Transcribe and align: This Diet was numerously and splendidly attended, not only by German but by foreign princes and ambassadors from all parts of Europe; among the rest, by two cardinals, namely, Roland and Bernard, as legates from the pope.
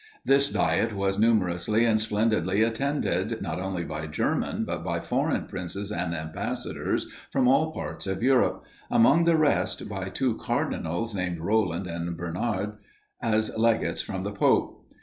This 0.25 0.49
Diet 0.49 0.93
was 0.95 1.19
numerously 1.19 1.85
and 1.85 2.01
splendidly 2.01 2.63
attended, 2.63 3.39
not 3.39 3.59
only 3.59 3.83
by 3.83 4.07
German 4.07 4.65
but 4.65 4.83
by 4.83 4.99
foreign 4.99 5.45
princes 5.45 5.91
and 5.91 6.15
ambassadors 6.15 7.05
from 7.31 7.47
all 7.47 7.71
parts 7.71 8.07
of 8.07 8.23
Europe; 8.23 8.63
among 8.89 9.25
the 9.25 9.37
rest, 9.37 9.87
by 9.87 10.09
two 10.09 10.37
cardinals, 10.37 11.13
namely, 11.13 11.39
Roland 11.41 11.85
and 11.85 12.17
Bernard, 12.17 12.77
as 13.21 13.55
legates 13.55 14.01
from 14.01 14.23
the 14.23 14.31
pope. 14.33 14.89